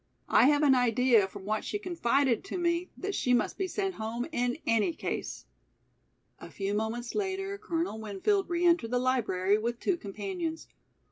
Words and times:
I 0.29 0.45
have 0.47 0.63
an 0.63 0.73
idea 0.73 1.27
from 1.27 1.45
what 1.45 1.63
she 1.63 1.77
confided 1.77 2.43
to 2.45 2.57
me 2.57 2.89
that 2.97 3.13
she 3.13 3.35
must 3.35 3.55
be 3.55 3.67
sent 3.67 3.93
home 3.93 4.25
in 4.31 4.57
any 4.65 4.93
case." 4.93 5.45
A 6.39 6.49
few 6.49 6.73
moments 6.73 7.13
later, 7.13 7.59
Colonel 7.59 8.01
Winfield 8.01 8.49
re 8.49 8.65
entered 8.65 8.89
the 8.89 8.97
library 8.97 9.59
with 9.59 9.79
two 9.79 9.97
companions. 9.97 10.67